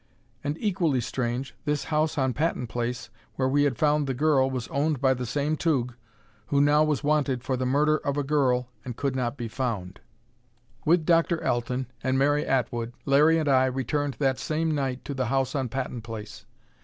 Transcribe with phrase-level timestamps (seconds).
[0.43, 4.67] And, equally strange, this house on Patton Place where we had found the girl was
[4.69, 5.93] owned by the same Tugh
[6.47, 9.99] who now was wanted for the murder of a girl and could not be found!
[10.85, 11.43] With Dr.
[11.45, 15.69] Alten, and Mary Atwood, Larry and I returned that same night to the house on
[15.69, 16.47] Patton Place.